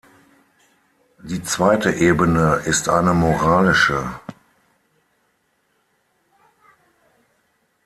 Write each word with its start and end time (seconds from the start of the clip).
Die 1.21 1.43
zweite 1.43 1.91
Ebene 1.91 2.63
ist 2.65 2.89
eine 2.89 3.13
moralische. 3.13 4.09